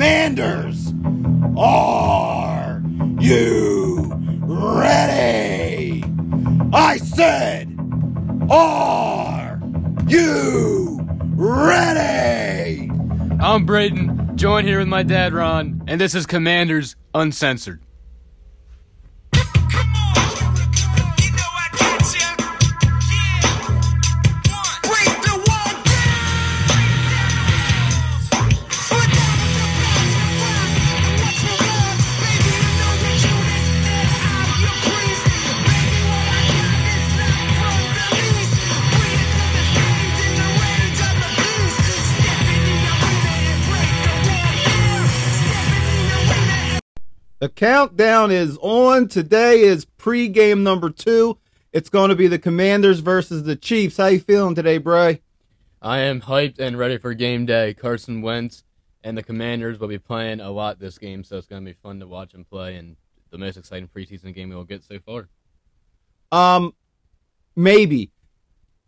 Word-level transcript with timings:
Commanders, 0.00 0.94
are 1.58 2.82
you 3.18 4.10
ready? 4.46 6.02
I 6.72 6.96
said, 6.96 7.68
are 8.48 9.60
you 10.08 11.06
ready? 11.34 12.90
I'm 13.42 13.66
Braden, 13.66 14.38
joined 14.38 14.66
here 14.66 14.78
with 14.78 14.88
my 14.88 15.02
dad 15.02 15.34
Ron, 15.34 15.82
and 15.86 16.00
this 16.00 16.14
is 16.14 16.24
Commanders 16.24 16.96
Uncensored. 17.14 17.82
Countdown 47.60 48.30
is 48.30 48.56
on. 48.62 49.06
Today 49.06 49.60
is 49.60 49.84
pregame 49.84 50.62
number 50.62 50.88
two. 50.88 51.36
It's 51.74 51.90
going 51.90 52.08
to 52.08 52.14
be 52.14 52.26
the 52.26 52.38
Commanders 52.38 53.00
versus 53.00 53.42
the 53.42 53.54
Chiefs. 53.54 53.98
How 53.98 54.06
you 54.06 54.18
feeling 54.18 54.54
today, 54.54 54.78
Bray? 54.78 55.20
I 55.82 55.98
am 55.98 56.22
hyped 56.22 56.58
and 56.58 56.78
ready 56.78 56.96
for 56.96 57.12
game 57.12 57.44
day. 57.44 57.74
Carson 57.74 58.22
Wentz 58.22 58.64
and 59.04 59.14
the 59.14 59.22
Commanders 59.22 59.78
will 59.78 59.88
be 59.88 59.98
playing 59.98 60.40
a 60.40 60.50
lot 60.50 60.78
this 60.78 60.96
game, 60.96 61.22
so 61.22 61.36
it's 61.36 61.46
going 61.46 61.62
to 61.62 61.70
be 61.70 61.76
fun 61.82 62.00
to 62.00 62.06
watch 62.06 62.32
them 62.32 62.46
play 62.46 62.76
and 62.76 62.96
the 63.28 63.36
most 63.36 63.58
exciting 63.58 63.90
preseason 63.94 64.34
game 64.34 64.48
we'll 64.48 64.64
get 64.64 64.82
so 64.82 64.98
far. 64.98 65.28
Um, 66.32 66.72
maybe. 67.54 68.10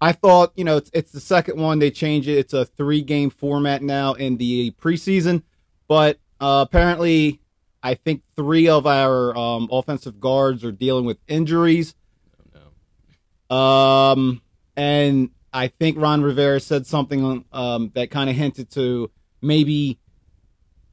I 0.00 0.12
thought, 0.12 0.54
you 0.56 0.64
know, 0.64 0.78
it's, 0.78 0.91
it's 0.94 1.12
the 1.12 1.20
second 1.20 1.60
one. 1.60 1.78
They 1.78 1.91
changed 1.91 2.27
it. 2.27 2.38
It's 2.38 2.54
a 2.54 2.64
three 2.64 3.02
game 3.02 3.28
format 3.28 3.82
now 3.82 4.14
in 4.14 4.38
the 4.38 4.70
preseason, 4.80 5.42
but 5.88 6.19
uh, 6.41 6.64
apparently 6.66 7.41
I 7.83 7.94
think 7.94 8.22
three 8.36 8.69
of 8.69 8.86
our 8.86 9.36
um, 9.36 9.69
offensive 9.72 10.20
guards 10.20 10.64
are 10.64 10.72
dealing 10.72 11.05
with 11.05 11.19
injuries. 11.27 11.94
Oh, 12.55 12.61
no. 13.50 13.56
Um, 13.56 14.42
and 14.77 15.30
I 15.52 15.69
think 15.69 15.98
Ron 15.98 16.22
Rivera 16.22 16.60
said 16.60 16.86
something 16.86 17.44
um, 17.53 17.91
that 17.94 18.10
kind 18.10 18.30
of 18.30 18.36
hinted 18.36 18.70
to 18.72 19.10
maybe 19.41 19.98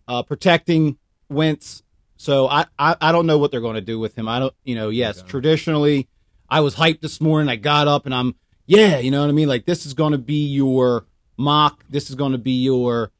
uh, 0.07 0.23
protecting 0.23 0.97
Wentz. 1.29 1.83
So 2.17 2.47
I, 2.47 2.65
I, 2.77 2.95
I 2.99 3.11
don't 3.11 3.25
know 3.27 3.37
what 3.37 3.51
they're 3.51 3.61
going 3.61 3.75
to 3.75 3.81
do 3.81 3.99
with 3.99 4.15
him. 4.17 4.27
I 4.27 4.39
don't, 4.39 4.53
you 4.63 4.75
know, 4.75 4.89
yes, 4.89 5.19
Okay. 5.19 5.27
traditionally, 5.29 6.09
I 6.49 6.59
was 6.61 6.75
hyped 6.75 7.01
this 7.01 7.21
morning. 7.21 7.47
I 7.49 7.55
got 7.55 7.87
up 7.87 8.05
and 8.05 8.13
I'm, 8.13 8.35
yeah, 8.65 8.97
you 8.99 9.11
know 9.11 9.21
what 9.21 9.29
I 9.29 9.33
mean? 9.33 9.47
Like, 9.47 9.65
this 9.65 9.85
is 9.85 9.93
going 9.93 10.11
to 10.11 10.17
be 10.17 10.45
your 10.47 11.05
mock. 11.37 11.83
This 11.89 12.09
is 12.09 12.15
going 12.15 12.33
to 12.33 12.37
be 12.37 12.63
your 12.63 13.11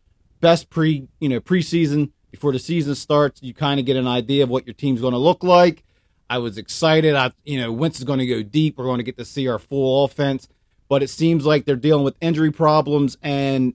best 0.41 0.69
pre, 0.69 1.07
you 1.19 1.29
know, 1.29 1.39
preseason 1.39 2.11
before 2.31 2.51
the 2.51 2.59
season 2.59 2.95
starts. 2.95 3.41
You 3.41 3.53
kind 3.53 3.79
of 3.79 3.85
get 3.85 3.97
an 3.97 4.07
idea 4.07 4.43
of 4.43 4.49
what 4.49 4.65
your 4.65 4.73
team's 4.73 5.01
going 5.01 5.13
to 5.13 5.19
look 5.19 5.43
like. 5.43 5.83
I 6.29 6.37
was 6.37 6.57
excited. 6.57 7.15
I, 7.15 7.31
you 7.43 7.59
know, 7.59 7.71
Wentz 7.71 7.97
is 7.97 8.05
going 8.05 8.19
to 8.19 8.25
go 8.25 8.43
deep. 8.43 8.77
We're 8.77 8.85
going 8.85 8.99
to 8.99 9.03
get 9.03 9.17
to 9.17 9.25
see 9.25 9.47
our 9.47 9.59
full 9.59 10.05
offense, 10.05 10.47
but 10.87 11.01
it 11.01 11.09
seems 11.09 11.45
like 11.45 11.65
they're 11.65 11.75
dealing 11.75 12.03
with 12.03 12.15
injury 12.21 12.51
problems. 12.51 13.17
And 13.23 13.73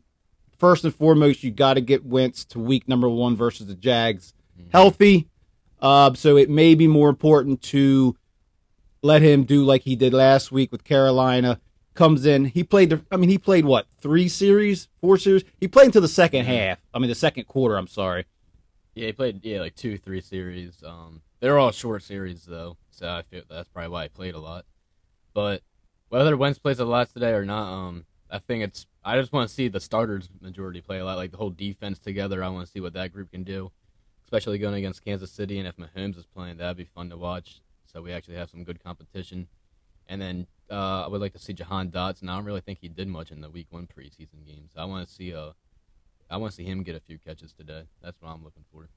first 0.59 0.85
and 0.85 0.95
foremost, 0.95 1.43
you 1.43 1.51
got 1.51 1.75
to 1.75 1.81
get 1.81 2.05
Wentz 2.05 2.45
to 2.47 2.61
week 2.61 2.89
number 2.89 3.09
one 3.09 3.35
versus 3.35 3.67
the 3.67 3.75
Jags 3.75 4.35
healthy. 4.73 5.29
Uh, 5.81 6.15
so 6.15 6.37
it 6.37 6.49
may 6.49 6.75
be 6.75 6.87
more 6.87 7.09
important 7.09 7.61
to 7.61 8.17
let 9.03 9.21
him 9.21 9.45
do 9.45 9.65
like 9.65 9.83
he 9.83 9.97
did 9.97 10.15
last 10.15 10.53
week 10.53 10.73
with 10.73 10.85
Carolina. 10.85 11.61
Comes 11.95 12.27
in, 12.27 12.47
he 12.47 12.65
played. 12.65 12.91
The, 12.91 13.05
I 13.13 13.17
mean, 13.17 13.31
he 13.31 13.39
played 13.39 13.65
what 13.65 13.87
three 14.01 14.29
series, 14.29 14.89
four 15.01 15.17
series. 15.17 15.45
He 15.61 15.69
played 15.69 15.87
until 15.87 16.03
the 16.03 16.09
second 16.09 16.45
half. 16.45 16.79
I 16.93 16.99
mean, 16.99 17.09
the 17.09 17.15
second 17.15 17.45
quarter. 17.45 17.77
I'm 17.77 17.87
sorry. 17.87 18.25
Yeah, 18.95 19.07
he 19.07 19.13
played 19.13 19.45
yeah 19.45 19.61
like 19.61 19.75
two, 19.75 19.99
three 19.99 20.21
series. 20.21 20.83
Um, 20.85 21.23
they're 21.41 21.59
all 21.59 21.73
short 21.73 22.03
series 22.03 22.45
though, 22.45 22.77
so 22.91 23.09
I 23.09 23.23
feel 23.23 23.43
that's 23.49 23.69
probably 23.69 23.91
why 23.91 24.03
he 24.05 24.09
played 24.09 24.35
a 24.35 24.41
lot. 24.41 24.65
But 25.33 25.63
whether 26.09 26.37
Wentz 26.37 26.59
plays 26.59 26.79
a 26.79 26.85
lot 26.85 27.13
today 27.13 27.33
or 27.33 27.45
not, 27.45 27.73
um, 27.73 28.05
I 28.31 28.39
think 28.39 28.63
it's 28.63 28.87
I 29.05 29.19
just 29.19 29.33
want 29.33 29.49
to 29.49 29.55
see 29.55 29.69
the 29.69 29.81
starters 29.81 30.29
majority 30.41 30.81
play 30.81 30.99
a 30.99 31.05
lot, 31.05 31.17
like 31.17 31.33
the 31.33 31.37
whole 31.37 31.51
defense 31.51 31.99
together. 31.99 32.43
I 32.43 32.49
want 32.49 32.67
to 32.67 32.73
see 32.73 32.81
what 32.81 32.95
that 32.95 33.13
group 33.13 33.33
can 33.33 33.43
do, 33.43 33.73
especially 34.25 34.59
going 34.59 34.75
against 34.75 35.05
Kansas 35.05 35.33
City, 35.33 35.59
and 35.59 35.67
if 35.67 35.77
Mahomes 35.77 36.17
is 36.17 36.27
playing, 36.27 36.59
that'd 36.59 36.77
be 36.77 36.85
fun 36.85 37.11
to 37.11 37.17
watch. 37.17 37.61
So 37.93 38.01
we 38.01 38.13
actually 38.13 38.37
have 38.37 38.51
some 38.51 38.65
good 38.65 38.83
competition. 38.83 39.49
And 40.09 40.21
then 40.21 40.47
uh, 40.71 41.05
I 41.05 41.09
would 41.09 41.21
like 41.21 41.33
to 41.33 41.39
see 41.39 41.53
Jahan 41.53 41.91
Dotson. 41.91 42.29
I 42.29 42.37
don't 42.37 42.45
really 42.45 42.61
think 42.61 42.79
he 42.81 42.89
did 42.89 43.09
much 43.09 43.31
in 43.31 43.41
the 43.41 43.51
Week 43.51 43.69
One 43.71 43.87
preseason 43.87 44.45
games. 44.47 44.73
I 44.77 44.85
want 44.85 45.07
to 45.07 45.15
see 45.15 45.35
uh, 45.35 45.53
I 46.31 46.37
want 46.37 46.53
to 46.53 46.57
see 46.57 46.65
him 46.65 46.83
get 46.83 46.97
a 46.97 47.01
few 47.01 47.19
catches 47.19 47.53
today. 47.53 47.83
That's 48.03 48.21
what 48.21 48.31
I'm 48.31 48.43
looking 48.45 48.65
for. 48.73 48.89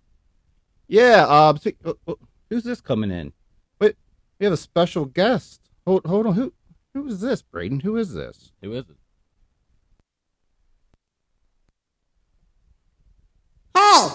Yeah. 0.87 1.25
Uh, 1.27 1.55
see- 1.57 1.75
uh, 1.85 1.93
uh, 2.07 2.13
who's 2.49 2.63
this 2.63 2.81
coming 2.81 3.11
in? 3.11 3.33
Wait, 3.79 3.95
we 4.39 4.45
have 4.45 4.53
a 4.53 4.57
special 4.57 5.05
guest. 5.05 5.69
Hold, 5.85 6.05
hold 6.05 6.27
on. 6.27 6.33
Who, 6.35 6.53
who 6.93 7.07
is 7.07 7.21
this, 7.21 7.41
Braden? 7.41 7.81
Who 7.81 7.97
is 7.97 8.13
this? 8.13 8.51
Who 8.61 8.73
is 8.73 8.85
it? 8.89 8.95
Hey, 13.75 14.07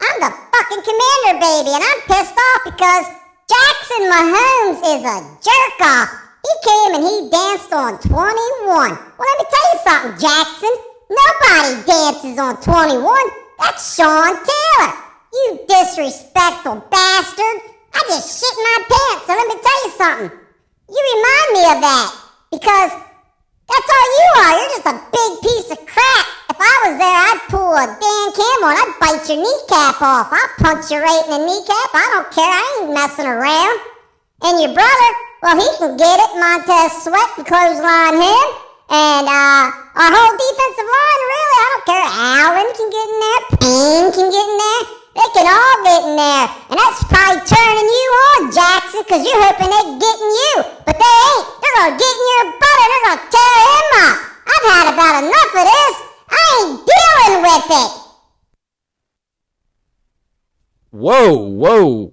I'm 0.00 0.20
the 0.20 0.30
fucking 0.30 0.84
commander, 0.86 1.40
baby, 1.40 1.70
and 1.74 1.82
I'm 1.82 2.00
pissed 2.06 2.36
off 2.38 2.62
because 2.64 3.06
Jackson 3.50 4.02
Mahomes 4.06 4.80
is 4.86 5.02
a 5.02 5.18
jerk 5.42 5.80
off. 5.82 6.10
He 6.46 6.52
came 6.62 6.94
and 6.94 7.04
he 7.04 7.30
danced 7.30 7.72
on 7.72 7.98
21. 7.98 8.14
Well, 8.68 8.88
let 9.18 9.38
me 9.38 9.44
tell 9.50 9.66
you 9.72 9.78
something, 9.82 10.20
Jackson. 10.20 10.85
Nobody 11.46 11.86
dances 11.86 12.38
on 12.38 12.60
21. 12.60 13.14
That's 13.58 13.94
Sean 13.94 14.34
Taylor. 14.34 14.92
You 15.32 15.60
disrespectful 15.68 16.82
bastard. 16.90 17.58
I 17.94 18.02
just 18.08 18.40
shit 18.40 18.56
my 18.58 18.78
pants, 18.90 19.28
and 19.28 19.38
let 19.38 19.46
me 19.46 19.56
tell 19.62 19.80
you 19.84 19.92
something. 19.94 20.30
You 20.90 21.00
remind 21.14 21.48
me 21.54 21.62
of 21.70 21.78
that 21.86 22.08
because 22.50 22.92
that's 23.70 23.90
all 23.94 24.08
you 24.18 24.28
are. 24.42 24.52
You're 24.58 24.74
just 24.74 24.90
a 24.90 24.98
big 25.06 25.30
piece 25.42 25.70
of 25.70 25.86
crap. 25.86 26.26
If 26.50 26.58
I 26.58 26.74
was 26.82 26.94
there, 26.98 27.18
I'd 27.30 27.42
pull 27.48 27.74
a 27.74 27.86
Dan 27.94 28.26
Campbell 28.34 28.70
and 28.74 28.80
I'd 28.82 28.96
bite 28.98 29.28
your 29.30 29.38
kneecap 29.38 30.02
off. 30.02 30.28
I'll 30.32 30.54
punch 30.58 30.90
you 30.90 30.98
right 30.98 31.24
in 31.26 31.30
the 31.30 31.42
kneecap. 31.46 31.90
I 31.94 32.06
don't 32.10 32.30
care. 32.34 32.46
I 32.46 32.64
ain't 32.82 32.94
messing 32.94 33.26
around. 33.26 33.76
And 34.42 34.60
your 34.60 34.74
brother, 34.74 35.10
well, 35.42 35.56
he 35.56 35.68
can 35.78 35.96
get 35.96 36.20
it. 36.20 36.30
Montez 36.42 37.02
Sweat 37.02 37.30
can 37.38 37.44
clothesline 37.44 38.18
him. 38.18 38.46
And 38.88 39.26
uh, 39.26 39.85
our 39.96 40.12
whole 40.12 40.36
defensive 40.36 40.84
line, 40.92 41.22
really, 41.24 41.56
I 41.56 41.66
don't 41.72 41.86
care. 41.88 42.04
Allen 42.04 42.68
can 42.76 42.88
get 42.92 43.06
in 43.08 43.16
there. 43.16 43.42
Payne 43.56 44.08
can 44.12 44.28
get 44.28 44.44
in 44.44 44.56
there. 44.60 44.84
They 45.16 45.28
can 45.32 45.48
all 45.48 45.76
get 45.88 46.04
in 46.04 46.14
there. 46.20 46.46
And 46.68 46.76
that's 46.76 47.00
probably 47.08 47.40
turning 47.48 47.88
you 47.88 48.08
on, 48.28 48.52
Jackson, 48.52 49.00
because 49.08 49.24
you're 49.24 49.40
hoping 49.40 49.72
they're 49.72 49.96
getting 49.96 50.32
you. 50.36 50.68
But 50.84 51.00
they 51.00 51.08
ain't. 51.08 51.44
They're 51.64 51.76
going 51.80 51.96
to 51.96 51.96
get 51.96 52.12
in 52.12 52.28
your 52.28 52.44
butt 52.60 52.76
and 52.76 52.92
they're 52.92 53.08
going 53.08 53.24
to 53.24 53.32
tear 53.32 53.56
him 53.56 53.88
up. 54.04 54.16
I've 54.44 54.66
had 54.68 54.86
about 54.92 55.24
enough 55.24 55.52
of 55.56 55.64
this. 55.64 55.96
I 56.28 56.44
ain't 56.60 56.76
dealing 56.84 57.40
with 57.40 57.72
it. 57.72 57.90
Whoa, 60.92 61.40
whoa. 61.40 62.12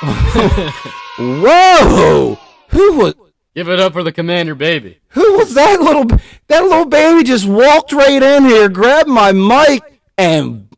whoa! 1.18 2.38
Who 2.68 2.92
was 2.98 3.14
Give 3.54 3.68
it 3.68 3.80
up 3.80 3.92
for 3.92 4.02
the 4.02 4.12
commander, 4.12 4.54
baby. 4.54 5.00
who 5.08 5.38
was 5.38 5.54
that 5.54 5.80
little 5.80 6.04
that 6.46 6.62
little 6.62 6.84
baby 6.84 7.24
just 7.24 7.46
walked 7.46 7.92
right 7.92 8.22
in 8.22 8.44
here, 8.44 8.68
grabbed 8.68 9.08
my 9.08 9.32
mic 9.32 9.82
and 10.16 10.68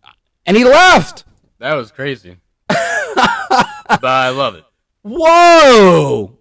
and 0.46 0.56
he 0.56 0.64
left. 0.64 1.24
That 1.58 1.74
was 1.74 1.90
crazy. 1.92 2.36
but 2.68 4.04
I 4.04 4.30
love 4.30 4.54
it. 4.54 4.64
Whoa! 5.02 6.38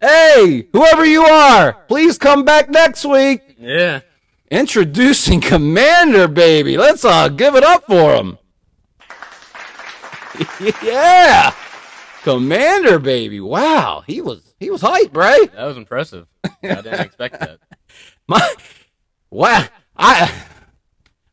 Hey, 0.00 0.68
whoever 0.72 1.04
you 1.04 1.22
are, 1.24 1.72
please 1.88 2.18
come 2.18 2.44
back 2.44 2.68
next 2.70 3.04
week. 3.04 3.40
Yeah. 3.58 4.00
Introducing 4.50 5.40
Commander 5.40 6.26
Baby. 6.28 6.76
Let's 6.76 7.04
uh 7.04 7.28
give 7.28 7.54
it 7.56 7.64
up 7.64 7.84
for 7.86 8.14
him. 8.14 8.38
yeah. 10.82 11.52
Commander 12.22 12.98
Baby. 12.98 13.40
Wow, 13.40 14.02
he 14.06 14.20
was 14.20 14.54
he 14.58 14.70
was 14.70 14.82
hype, 14.82 15.16
right? 15.16 15.52
That 15.52 15.64
was 15.64 15.76
impressive. 15.76 16.26
I 16.44 16.50
didn't 16.60 17.00
expect 17.00 17.40
that. 17.40 17.58
My 18.28 18.54
wow, 19.30 19.64
I 19.96 20.32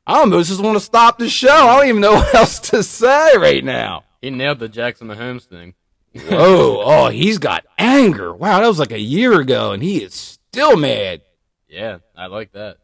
I 0.05 0.19
almost 0.19 0.49
just 0.49 0.61
want 0.61 0.77
to 0.77 0.83
stop 0.83 1.17
the 1.17 1.29
show. 1.29 1.49
I 1.49 1.77
don't 1.77 1.87
even 1.87 2.01
know 2.01 2.13
what 2.15 2.33
else 2.33 2.59
to 2.71 2.83
say 2.83 3.37
right 3.37 3.63
now. 3.63 4.03
He 4.21 4.29
nailed 4.29 4.59
the 4.59 4.69
Jackson 4.69 5.07
Mahomes 5.07 5.43
thing. 5.43 5.73
Whoa, 6.15 6.81
oh, 6.85 7.09
he's 7.09 7.37
got 7.37 7.65
anger. 7.77 8.33
Wow, 8.33 8.61
that 8.61 8.67
was 8.67 8.79
like 8.79 8.91
a 8.91 8.99
year 8.99 9.39
ago, 9.39 9.73
and 9.73 9.83
he 9.83 10.03
is 10.03 10.13
still 10.13 10.77
mad. 10.77 11.21
Yeah, 11.67 11.97
I 12.15 12.27
like 12.27 12.53
that. 12.53 12.77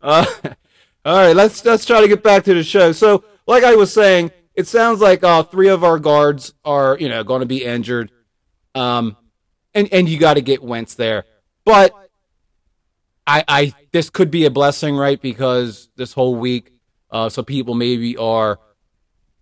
Uh, 0.00 0.24
All 1.04 1.16
right, 1.16 1.36
let's 1.36 1.64
let's 1.64 1.84
try 1.84 2.00
to 2.00 2.08
get 2.08 2.22
back 2.22 2.44
to 2.44 2.54
the 2.54 2.62
show. 2.62 2.92
So, 2.92 3.24
like 3.46 3.64
I 3.64 3.74
was 3.74 3.92
saying, 3.92 4.30
it 4.56 4.66
sounds 4.66 5.00
like 5.00 5.22
uh, 5.22 5.42
three 5.44 5.68
of 5.68 5.84
our 5.84 5.98
guards 5.98 6.54
are 6.64 6.96
you 6.98 7.08
know 7.08 7.22
going 7.22 7.40
to 7.40 7.46
be 7.46 7.62
injured, 7.64 8.10
um, 8.74 9.16
and 9.74 9.88
and 9.92 10.08
you 10.08 10.18
got 10.18 10.34
to 10.34 10.40
get 10.40 10.62
Wentz 10.62 10.94
there. 10.94 11.24
But 11.64 11.92
I 13.26 13.44
I 13.46 13.74
this 13.92 14.10
could 14.10 14.30
be 14.30 14.46
a 14.46 14.50
blessing, 14.50 14.96
right? 14.96 15.20
Because 15.20 15.88
this 15.96 16.12
whole 16.12 16.34
week, 16.34 16.72
uh, 17.10 17.28
some 17.28 17.44
people 17.44 17.74
maybe 17.74 18.16
are 18.16 18.58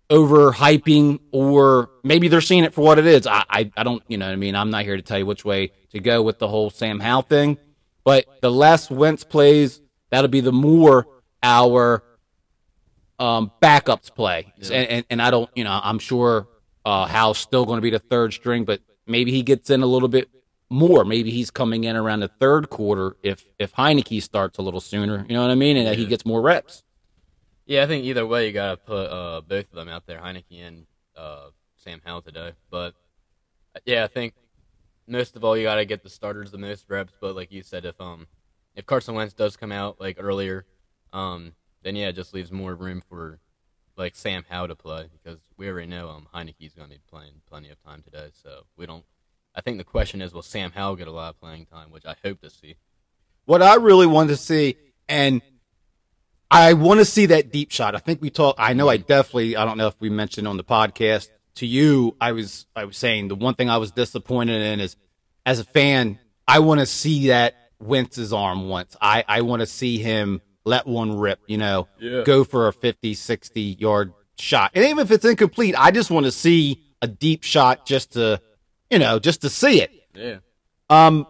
overhyping 0.09 1.19
or 1.31 1.89
maybe 2.03 2.27
they're 2.27 2.41
seeing 2.41 2.63
it 2.63 2.73
for 2.73 2.83
what 2.83 2.99
it 2.99 3.07
is. 3.07 3.25
I, 3.25 3.43
I, 3.49 3.71
I 3.75 3.83
don't, 3.83 4.03
you 4.07 4.17
know 4.17 4.27
what 4.27 4.33
I 4.33 4.35
mean? 4.35 4.55
I'm 4.55 4.69
not 4.69 4.83
here 4.83 4.95
to 4.95 5.01
tell 5.01 5.17
you 5.17 5.25
which 5.25 5.43
way 5.43 5.71
to 5.91 5.99
go 5.99 6.21
with 6.21 6.39
the 6.39 6.47
whole 6.47 6.69
Sam 6.69 6.99
Howell 6.99 7.23
thing, 7.23 7.57
but 8.03 8.25
the 8.41 8.51
less 8.51 8.89
Wentz 8.89 9.23
plays, 9.23 9.81
that'll 10.11 10.27
be 10.29 10.41
the 10.41 10.51
more 10.51 11.07
our 11.41 12.03
um, 13.19 13.51
backups 13.61 14.13
play. 14.13 14.53
Yeah. 14.57 14.77
And, 14.77 14.89
and, 14.89 15.05
and 15.11 15.21
I 15.21 15.31
don't, 15.31 15.49
you 15.55 15.63
know, 15.63 15.79
I'm 15.83 15.99
sure 15.99 16.47
uh, 16.83 17.05
Howell's 17.05 17.37
still 17.37 17.65
going 17.65 17.77
to 17.77 17.81
be 17.81 17.89
the 17.89 17.99
third 17.99 18.33
string, 18.33 18.65
but 18.65 18.81
maybe 19.07 19.31
he 19.31 19.43
gets 19.43 19.69
in 19.69 19.81
a 19.81 19.85
little 19.85 20.09
bit 20.09 20.29
more. 20.69 21.05
Maybe 21.05 21.31
he's 21.31 21.51
coming 21.51 21.83
in 21.83 21.95
around 21.95 22.21
the 22.21 22.27
third 22.27 22.69
quarter 22.69 23.15
if 23.23 23.43
if 23.59 23.73
Heinicke 23.73 24.21
starts 24.21 24.57
a 24.57 24.61
little 24.61 24.81
sooner. 24.81 25.25
You 25.27 25.35
know 25.35 25.41
what 25.41 25.51
I 25.51 25.55
mean? 25.55 25.77
And 25.77 25.87
that 25.87 25.97
he 25.97 26.05
gets 26.05 26.25
more 26.25 26.41
reps. 26.41 26.83
Yeah, 27.65 27.83
I 27.83 27.87
think 27.87 28.05
either 28.05 28.27
way 28.27 28.47
you 28.47 28.53
gotta 28.53 28.77
put 28.77 29.05
uh, 29.05 29.41
both 29.41 29.65
of 29.65 29.75
them 29.75 29.89
out 29.89 30.05
there, 30.05 30.19
Heinicke 30.19 30.67
and 30.67 30.85
uh, 31.15 31.49
Sam 31.77 32.01
Howell 32.05 32.21
today. 32.21 32.51
But 32.69 32.93
yeah, 33.85 34.03
I 34.03 34.07
think 34.07 34.33
most 35.07 35.35
of 35.35 35.43
all 35.43 35.57
you 35.57 35.63
gotta 35.63 35.85
get 35.85 36.03
the 36.03 36.09
starters 36.09 36.51
the 36.51 36.57
most 36.57 36.85
reps. 36.89 37.13
But 37.19 37.35
like 37.35 37.51
you 37.51 37.63
said, 37.63 37.85
if 37.85 37.99
um 37.99 38.27
if 38.75 38.85
Carson 38.85 39.15
Wentz 39.15 39.33
does 39.33 39.57
come 39.57 39.71
out 39.71 39.99
like 39.99 40.17
earlier, 40.19 40.65
um 41.13 41.53
then 41.85 41.95
yeah, 41.95 42.07
it 42.07 42.15
just 42.15 42.33
leaves 42.33 42.51
more 42.51 42.73
room 42.73 43.01
for 43.07 43.39
like 43.95 44.15
Sam 44.15 44.43
Howell 44.49 44.69
to 44.69 44.75
play 44.75 45.07
because 45.13 45.39
we 45.55 45.69
already 45.69 45.87
know 45.87 46.09
um 46.09 46.27
Heinicke's 46.33 46.73
gonna 46.73 46.89
be 46.89 46.99
playing 47.09 47.41
plenty 47.47 47.69
of 47.69 47.81
time 47.83 48.01
today. 48.01 48.31
So 48.43 48.63
we 48.75 48.87
don't. 48.87 49.05
I 49.53 49.61
think 49.61 49.77
the 49.77 49.85
question 49.85 50.21
is, 50.21 50.33
will 50.33 50.41
Sam 50.41 50.71
Howell 50.71 50.97
get 50.97 51.07
a 51.07 51.11
lot 51.11 51.29
of 51.29 51.39
playing 51.39 51.67
time, 51.67 51.91
which 51.91 52.05
I 52.05 52.15
hope 52.23 52.41
to 52.41 52.49
see. 52.49 52.75
What 53.45 53.61
I 53.61 53.75
really 53.75 54.07
want 54.07 54.29
to 54.29 54.35
see, 54.35 54.75
and 55.07 55.43
I 56.49 56.73
want 56.73 56.99
to 56.99 57.05
see 57.05 57.27
that 57.27 57.51
deep 57.51 57.71
shot. 57.71 57.95
I 57.95 57.99
think 57.99 58.19
we 58.19 58.31
talked. 58.31 58.59
I 58.59 58.73
know 58.73 58.89
I 58.89 58.97
definitely. 58.97 59.55
I 59.55 59.63
don't 59.63 59.77
know 59.77 59.87
if 59.87 59.95
we 60.01 60.09
mentioned 60.09 60.47
on 60.47 60.57
the 60.57 60.63
podcast 60.63 61.29
to 61.55 61.67
you. 61.67 62.17
I 62.19 62.31
was. 62.31 62.65
I 62.75 62.85
was 62.85 62.97
saying 62.97 63.27
the 63.27 63.35
one 63.35 63.53
thing 63.53 63.69
I 63.69 63.77
was 63.77 63.91
disappointed 63.91 64.59
in 64.59 64.79
is, 64.79 64.95
as 65.45 65.59
a 65.59 65.63
fan, 65.63 66.17
I 66.47 66.59
want 66.59 66.79
to 66.79 66.87
see 66.87 67.27
that 67.27 67.55
Wentz's 67.79 68.33
arm 68.33 68.67
once. 68.67 68.97
I 68.99 69.23
I 69.27 69.41
want 69.41 69.59
to 69.59 69.67
see 69.67 69.99
him 69.99 70.41
let 70.65 70.85
one 70.87 71.17
rip. 71.17 71.39
You 71.47 71.57
know, 71.57 71.87
Yeah. 71.99 72.23
go 72.25 72.43
for 72.43 72.67
a 72.67 72.73
50, 72.73 73.13
60 73.13 73.61
yard 73.79 74.13
shot, 74.37 74.71
and 74.73 74.83
even 74.85 74.99
if 74.99 75.11
it's 75.11 75.23
incomplete, 75.25 75.75
I 75.77 75.91
just 75.91 76.11
want 76.11 76.25
to 76.25 76.31
see 76.31 76.81
a 77.01 77.07
deep 77.07 77.43
shot 77.43 77.85
just 77.85 78.13
to, 78.13 78.41
you 78.89 78.99
know, 78.99 79.19
just 79.19 79.41
to 79.41 79.49
see 79.49 79.81
it. 79.81 79.91
Yeah. 80.13 80.37
Um, 80.89 81.27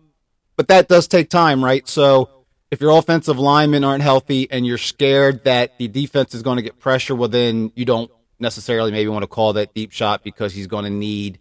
but 0.55 0.67
that 0.69 0.87
does 0.87 1.07
take 1.07 1.29
time, 1.29 1.63
right? 1.63 1.87
So 1.87 2.29
if 2.71 2.81
your 2.81 2.97
offensive 2.97 3.37
linemen 3.37 3.83
aren't 3.83 4.03
healthy 4.03 4.49
and 4.49 4.65
you're 4.65 4.77
scared 4.77 5.43
that 5.43 5.77
the 5.77 5.87
defense 5.87 6.33
is 6.33 6.41
going 6.41 6.57
to 6.57 6.61
get 6.61 6.79
pressure, 6.79 7.15
well, 7.15 7.29
then 7.29 7.71
you 7.75 7.85
don't 7.85 8.09
necessarily 8.39 8.91
maybe 8.91 9.07
want 9.09 9.23
to 9.23 9.27
call 9.27 9.53
that 9.53 9.73
deep 9.73 9.91
shot 9.91 10.23
because 10.23 10.53
he's 10.53 10.67
going 10.67 10.83
to 10.85 10.89
need 10.89 11.39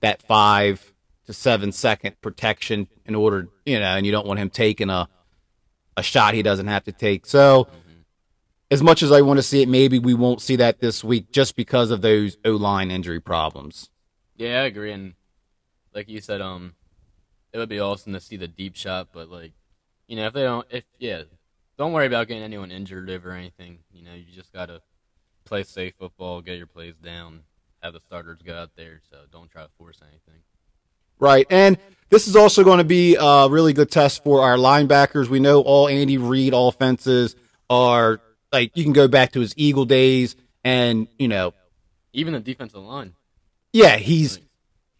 that 0.00 0.22
five 0.22 0.92
to 1.26 1.32
seven 1.32 1.72
second 1.72 2.20
protection 2.20 2.88
in 3.04 3.14
order, 3.14 3.48
you 3.66 3.78
know, 3.78 3.96
and 3.96 4.06
you 4.06 4.12
don't 4.12 4.26
want 4.26 4.38
him 4.40 4.50
taking 4.50 4.90
a 4.90 5.08
a 6.00 6.02
shot 6.02 6.34
he 6.34 6.42
doesn't 6.42 6.66
have 6.66 6.84
to 6.84 6.92
take. 6.92 7.26
So 7.26 7.68
as 8.70 8.82
much 8.82 9.02
as 9.02 9.12
I 9.12 9.20
want 9.20 9.38
to 9.38 9.42
see 9.42 9.62
it, 9.62 9.68
maybe 9.68 9.98
we 9.98 10.14
won't 10.14 10.40
see 10.40 10.56
that 10.56 10.80
this 10.80 11.04
week 11.04 11.30
just 11.30 11.56
because 11.56 11.90
of 11.90 12.02
those 12.02 12.36
O 12.44 12.52
line 12.52 12.90
injury 12.90 13.20
problems. 13.20 13.90
Yeah, 14.36 14.62
I 14.62 14.64
agree. 14.64 14.92
And 14.92 15.14
like 15.94 16.08
you 16.08 16.20
said, 16.20 16.40
um, 16.40 16.74
it 17.52 17.58
would 17.58 17.68
be 17.68 17.80
awesome 17.80 18.12
to 18.14 18.20
see 18.20 18.36
the 18.36 18.48
deep 18.48 18.76
shot, 18.76 19.08
but 19.12 19.28
like, 19.28 19.52
you 20.06 20.16
know, 20.16 20.26
if 20.26 20.32
they 20.32 20.42
don't, 20.42 20.66
if 20.70 20.84
yeah, 20.98 21.22
don't 21.76 21.92
worry 21.92 22.06
about 22.06 22.28
getting 22.28 22.42
anyone 22.42 22.70
injured 22.70 23.10
over 23.10 23.32
anything. 23.32 23.80
You 23.92 24.04
know, 24.04 24.14
you 24.14 24.32
just 24.32 24.52
gotta 24.52 24.80
play 25.44 25.64
safe 25.64 25.94
football, 25.98 26.40
get 26.40 26.58
your 26.58 26.66
plays 26.66 26.94
down, 27.02 27.40
have 27.82 27.92
the 27.92 28.00
starters 28.00 28.40
go 28.42 28.54
out 28.54 28.70
there. 28.76 29.00
So 29.10 29.18
don't 29.30 29.50
try 29.50 29.62
to 29.62 29.70
force 29.78 30.00
anything. 30.02 30.42
Right. 31.20 31.46
And 31.50 31.78
this 32.08 32.26
is 32.26 32.34
also 32.34 32.64
going 32.64 32.78
to 32.78 32.84
be 32.84 33.16
a 33.20 33.48
really 33.48 33.72
good 33.72 33.90
test 33.90 34.24
for 34.24 34.40
our 34.42 34.56
linebackers. 34.56 35.28
We 35.28 35.38
know 35.38 35.60
all 35.60 35.86
Andy 35.88 36.18
Reid 36.18 36.52
offenses 36.56 37.36
are 37.68 38.20
like 38.52 38.76
you 38.76 38.82
can 38.82 38.92
go 38.92 39.06
back 39.06 39.32
to 39.32 39.40
his 39.40 39.54
Eagle 39.56 39.84
days 39.84 40.34
and, 40.64 41.06
you 41.18 41.28
know, 41.28 41.54
Even 42.12 42.32
the 42.34 42.40
defensive 42.40 42.82
line. 42.82 43.14
yeah, 43.72 43.96
he's 43.96 44.40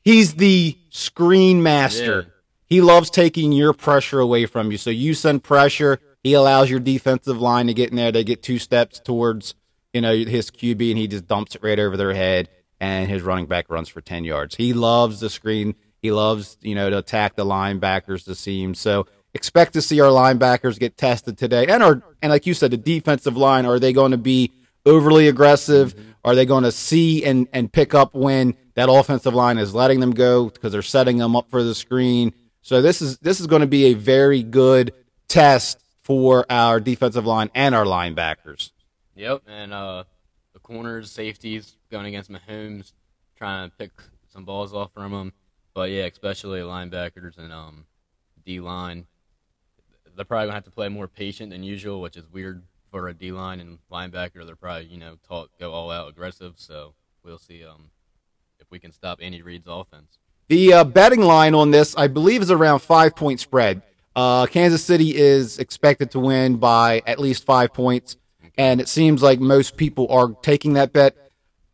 he's 0.03 0.35
the 0.35 0.79
screen 0.91 1.63
master. 1.63 2.21
Yeah. 2.21 2.33
He 2.67 2.81
loves 2.81 3.11
taking 3.11 3.51
your 3.51 3.73
pressure 3.73 4.21
away 4.21 4.47
from 4.47 4.71
you. 4.71 4.79
So 4.79 4.91
you 4.91 5.15
send 5.15 5.43
pressure, 5.43 5.99
he 6.23 6.35
allows 6.35 6.71
your 6.71 6.79
defensive 6.79 7.41
line 7.41 7.67
to 7.67 7.75
get 7.75 7.91
in 7.91 7.97
there. 7.97 8.13
They 8.13 8.23
get 8.23 8.45
two 8.45 8.61
steps 8.61 9.01
towards, 9.01 9.57
you 9.93 10.01
know, 10.01 10.15
his 10.15 10.53
QB 10.53 10.91
and 10.91 10.99
he 10.99 11.09
just 11.09 11.27
dumps 11.27 11.57
it 11.57 11.65
right 11.65 11.79
over 11.81 11.97
their 11.97 12.15
head 12.15 12.49
and 12.79 13.11
his 13.11 13.23
running 13.23 13.47
back 13.47 13.69
runs 13.69 13.89
for 13.89 14.01
10 14.01 14.23
yards. 14.25 14.55
He 14.55 14.73
loves 14.73 15.19
the 15.19 15.29
screen. 15.29 15.75
He 16.01 16.13
loves, 16.13 16.57
you 16.61 16.75
know, 16.75 16.91
to 16.91 16.99
attack 16.99 17.37
the 17.37 17.45
linebackers, 17.45 18.25
the 18.25 18.35
seam. 18.35 18.75
So 18.75 19.07
expect 19.35 19.75
to 19.75 19.83
see 19.83 20.01
our 20.01 20.11
linebackers 20.11 20.79
get 20.79 20.97
tested 20.97 21.37
today. 21.39 21.67
And 21.67 21.83
our 21.83 22.03
and 22.23 22.31
like 22.31 22.47
you 22.47 22.55
said, 22.55 22.71
the 22.71 22.77
defensive 22.77 23.37
line, 23.37 23.67
are 23.67 23.79
they 23.79 23.93
going 23.93 24.13
to 24.13 24.19
be 24.19 24.53
overly 24.87 25.29
aggressive? 25.29 25.95
Are 26.25 26.35
they 26.35 26.47
going 26.47 26.65
to 26.65 26.73
see 26.73 27.25
and, 27.25 27.49
and 27.53 27.73
pick 27.73 27.95
up 27.95 28.15
when 28.15 28.55
that 28.75 28.91
offensive 28.91 29.35
line 29.35 29.59
is 29.59 29.75
letting 29.75 30.01
them 30.01 30.11
go 30.11 30.51
because 30.51 30.73
they're 30.73 30.83
setting 30.83 31.19
them 31.19 31.37
up 31.37 31.51
for 31.51 31.63
the 31.63 31.75
screen? 31.75 32.33
So 32.63 32.83
this 32.83 33.01
is 33.01 33.19
this 33.19 33.41
is 33.41 33.47
going 33.47 33.61
to 33.61 33.67
be 33.67 33.87
a 33.87 33.95
very 33.95 34.43
good 34.43 34.93
test 35.29 35.83
for 36.03 36.45
our 36.51 36.81
defensive 36.81 37.27
line 37.27 37.51
and 37.55 37.75
our 37.75 37.85
linebackers. 37.85 38.73
Yep, 39.17 39.43
and 39.47 39.73
uh, 39.73 40.05
the 40.53 40.59
corners, 40.59 41.11
safeties 41.11 41.77
going 41.91 42.07
against 42.07 42.31
Mahomes, 42.31 42.93
trying 43.37 43.71
to 43.71 43.77
pick 43.77 43.93
some 44.33 44.45
balls 44.45 44.75
off 44.75 44.93
from 44.93 45.13
him. 45.13 45.33
But 45.75 45.91
yeah, 45.91 46.05
especially 46.05 46.61
linebackers 46.61 47.39
and 47.39 47.53
um, 47.53 47.87
D 48.45 48.61
line, 48.61 49.07
they're 50.17 50.25
probably 50.25 50.47
gonna 50.47 50.55
have 50.55 50.65
to 50.65 50.71
play 50.71 50.89
more 50.89 51.09
patient 51.09 51.51
than 51.51 51.63
usual, 51.63 52.01
which 52.01 52.17
is 52.17 52.25
weird 52.31 52.63
for 52.91 53.09
a 53.09 53.15
D 53.15 53.33
line 53.33 53.61
and 53.61 53.79
linebacker. 53.91 54.45
They're 54.45 54.57
probably 54.57 54.87
you 54.87 54.99
know 54.99 55.17
taught 55.27 55.51
go 55.59 55.73
all 55.73 55.91
out 55.91 56.09
aggressive. 56.09 56.55
So 56.57 56.95
we'll 57.25 57.39
see 57.39 57.65
um, 57.65 57.91
if 58.59 58.71
we 58.71 58.79
can 58.79 58.93
stop 58.93 59.21
Andy 59.23 59.43
Reid's 59.43 59.67
offense. 59.69 60.19
The 60.49 60.73
uh, 60.73 60.85
betting 60.85 61.21
line 61.21 61.55
on 61.55 61.71
this, 61.71 61.95
I 61.97 62.09
believe, 62.09 62.43
is 62.43 62.51
around 62.51 62.81
five 62.81 63.15
point 63.15 63.39
spread. 63.39 63.83
Uh, 64.17 64.47
Kansas 64.47 64.85
City 64.85 65.17
is 65.17 65.59
expected 65.61 66.11
to 66.11 66.21
win 66.21 66.57
by 66.57 67.03
at 67.07 67.21
least 67.21 67.45
five 67.45 67.73
points, 67.73 68.17
and 68.59 68.81
it 68.81 68.89
seems 68.89 69.23
like 69.23 69.39
most 69.39 69.77
people 69.77 70.09
are 70.11 70.31
taking 70.43 70.73
that 70.73 70.93
bet. 70.93 71.17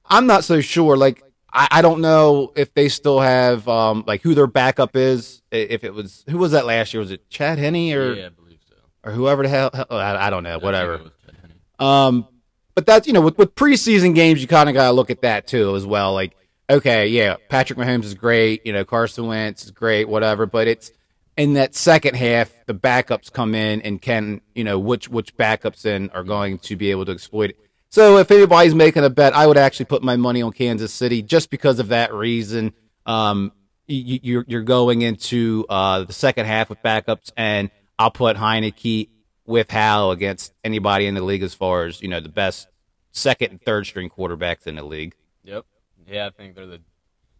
I'm 0.04 0.26
not 0.26 0.44
so 0.44 0.60
sure. 0.60 0.96
Like, 0.96 1.22
I, 1.56 1.68
I 1.70 1.82
don't 1.82 2.02
know 2.02 2.52
if 2.54 2.74
they 2.74 2.90
still 2.90 3.18
have 3.18 3.66
um, 3.66 4.04
like 4.06 4.20
who 4.20 4.34
their 4.34 4.46
backup 4.46 4.94
is. 4.94 5.42
If 5.50 5.84
it 5.84 5.94
was 5.94 6.22
who 6.28 6.36
was 6.36 6.52
that 6.52 6.66
last 6.66 6.92
year? 6.92 7.00
Was 7.00 7.10
it 7.10 7.28
Chad 7.30 7.58
Henne 7.58 7.94
or 7.94 8.12
yeah, 8.12 8.26
I 8.26 8.28
believe 8.28 8.58
so. 8.68 8.76
or 9.02 9.12
whoever 9.12 9.42
the 9.42 9.48
hell? 9.48 9.70
hell- 9.72 9.86
I, 9.90 10.26
I 10.26 10.30
don't 10.30 10.42
know. 10.42 10.58
Whatever. 10.58 10.94
it 10.94 11.02
was 11.04 11.12
Chet 11.24 11.34
Henne. 11.40 11.86
Um, 11.88 12.28
but 12.74 12.84
that's 12.84 13.06
you 13.06 13.14
know 13.14 13.22
with 13.22 13.38
with 13.38 13.54
preseason 13.54 14.14
games, 14.14 14.42
you 14.42 14.46
kind 14.46 14.68
of 14.68 14.74
got 14.74 14.88
to 14.88 14.92
look 14.92 15.10
at 15.10 15.22
that 15.22 15.46
too 15.46 15.74
as 15.74 15.86
well. 15.86 16.12
Like, 16.12 16.36
okay, 16.68 17.08
yeah, 17.08 17.36
Patrick 17.48 17.78
Mahomes 17.78 18.04
is 18.04 18.12
great. 18.14 18.66
You 18.66 18.74
know, 18.74 18.84
Carson 18.84 19.26
Wentz 19.26 19.64
is 19.64 19.70
great, 19.70 20.10
whatever. 20.10 20.44
But 20.44 20.68
it's 20.68 20.92
in 21.38 21.54
that 21.54 21.74
second 21.74 22.16
half, 22.16 22.52
the 22.66 22.74
backups 22.74 23.32
come 23.32 23.54
in 23.54 23.80
and 23.80 24.00
can 24.02 24.42
you 24.54 24.62
know 24.62 24.78
which 24.78 25.08
which 25.08 25.34
backups 25.38 25.86
in 25.86 26.10
are 26.10 26.22
going 26.22 26.58
to 26.58 26.76
be 26.76 26.90
able 26.90 27.06
to 27.06 27.12
exploit 27.12 27.50
it. 27.50 27.56
So 27.90 28.18
if 28.18 28.30
anybody's 28.30 28.74
making 28.74 29.04
a 29.04 29.10
bet, 29.10 29.34
I 29.34 29.46
would 29.46 29.56
actually 29.56 29.86
put 29.86 30.02
my 30.02 30.16
money 30.16 30.42
on 30.42 30.52
Kansas 30.52 30.92
City 30.92 31.22
just 31.22 31.50
because 31.50 31.78
of 31.78 31.88
that 31.88 32.12
reason. 32.12 32.72
Um, 33.06 33.52
you, 33.86 34.18
you're 34.22 34.44
you're 34.48 34.62
going 34.62 35.02
into 35.02 35.64
uh, 35.68 36.04
the 36.04 36.12
second 36.12 36.46
half 36.46 36.68
with 36.68 36.82
backups, 36.82 37.30
and 37.36 37.70
I'll 37.98 38.10
put 38.10 38.36
Heinicke 38.36 39.08
with 39.46 39.70
Howell 39.70 40.10
against 40.10 40.52
anybody 40.64 41.06
in 41.06 41.14
the 41.14 41.22
league 41.22 41.42
as 41.42 41.54
far 41.54 41.84
as 41.86 42.02
you 42.02 42.08
know 42.08 42.20
the 42.20 42.28
best 42.28 42.68
second 43.12 43.50
and 43.52 43.62
third 43.62 43.86
string 43.86 44.10
quarterbacks 44.10 44.66
in 44.66 44.74
the 44.76 44.82
league. 44.84 45.14
Yep. 45.44 45.64
Yeah, 46.06 46.26
I 46.26 46.30
think 46.30 46.54
they're 46.54 46.66
the 46.66 46.80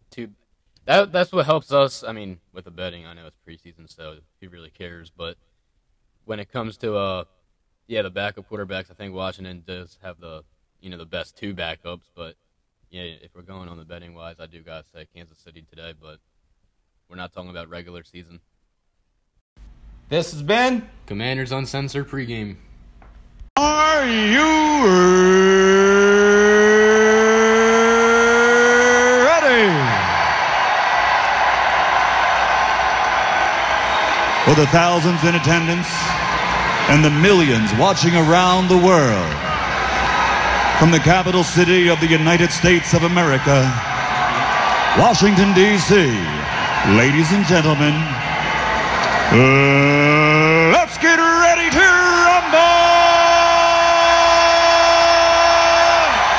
two. 0.09 0.29
That 0.85 1.11
that's 1.11 1.31
what 1.31 1.45
helps 1.45 1.71
us. 1.71 2.03
I 2.03 2.13
mean, 2.13 2.39
with 2.53 2.65
the 2.65 2.71
betting, 2.71 3.05
I 3.05 3.13
know 3.13 3.27
it's 3.27 3.37
preseason, 3.47 3.93
so 3.93 4.17
who 4.41 4.49
really 4.49 4.69
cares? 4.69 5.11
But 5.15 5.37
when 6.25 6.39
it 6.39 6.51
comes 6.51 6.77
to 6.77 6.95
uh, 6.95 7.23
yeah, 7.87 8.01
the 8.01 8.09
backup 8.09 8.49
quarterbacks, 8.49 8.91
I 8.91 8.93
think 8.93 9.13
Washington 9.13 9.63
does 9.65 9.97
have 10.03 10.19
the 10.19 10.43
you 10.81 10.89
know 10.89 10.97
the 10.97 11.05
best 11.05 11.37
two 11.37 11.53
backups. 11.53 12.09
But 12.15 12.35
yeah, 12.89 13.03
if 13.03 13.33
we're 13.33 13.41
going 13.41 13.69
on 13.69 13.77
the 13.77 13.85
betting 13.85 14.13
wise, 14.13 14.35
I 14.39 14.45
do 14.45 14.61
gotta 14.61 14.85
say 14.93 15.07
Kansas 15.13 15.37
City 15.37 15.65
today. 15.69 15.93
But 15.99 16.19
we're 17.09 17.15
not 17.15 17.33
talking 17.33 17.49
about 17.49 17.69
regular 17.69 18.03
season. 18.03 18.41
This 20.09 20.31
has 20.31 20.41
been 20.41 20.87
Commanders 21.05 21.51
Uncensored 21.51 22.07
pregame. 22.07 22.57
Are 23.55 24.05
you 24.05 24.43
ready? 29.25 29.67
For 34.45 34.55
the 34.55 34.67
thousands 34.67 35.23
in 35.23 35.35
attendance 35.35 35.87
and 36.89 37.03
the 37.03 37.09
millions 37.09 37.73
watching 37.75 38.15
around 38.15 38.69
the 38.69 38.77
world, 38.77 39.33
from 40.79 40.91
the 40.91 40.99
capital 40.99 41.43
city 41.43 41.89
of 41.89 41.99
the 41.99 42.07
United 42.07 42.51
States 42.51 42.93
of 42.93 43.03
America, 43.03 43.67
Washington, 44.97 45.53
D.C., 45.53 45.95
ladies 46.95 47.31
and 47.33 47.45
gentlemen, 47.45 47.93
uh, 49.35 50.46